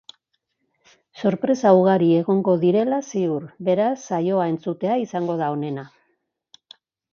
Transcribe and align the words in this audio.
Sorpresa 1.23 1.73
ugari 1.79 2.07
egongo 2.21 2.55
direla 2.65 2.99
ziur, 3.13 3.45
beraz, 3.69 3.93
saioa 4.07 4.49
entzutea 4.55 4.99
izango 5.07 5.39
da 5.45 5.53
onena. 5.61 5.89